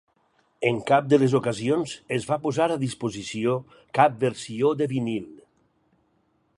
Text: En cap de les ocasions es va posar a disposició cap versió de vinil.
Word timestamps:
En 0.69 0.77
cap 0.91 1.11
de 1.13 1.19
les 1.23 1.35
ocasions 1.39 1.93
es 2.17 2.25
va 2.31 2.39
posar 2.47 2.69
a 2.71 2.79
disposició 2.85 3.57
cap 3.99 4.17
versió 4.25 4.75
de 4.83 4.89
vinil. 4.95 5.31